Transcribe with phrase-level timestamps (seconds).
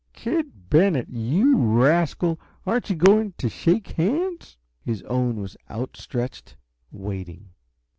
[0.13, 6.55] "Kid Bennett, you rascal, aren't you going to shake hands?" His own was outstretched,
[6.91, 7.51] waiting.